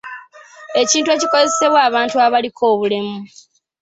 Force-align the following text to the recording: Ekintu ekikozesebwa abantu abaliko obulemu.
Ekintu 0.81 1.09
ekikozesebwa 1.15 1.79
abantu 1.89 2.15
abaliko 2.25 2.63
obulemu. 2.73 3.17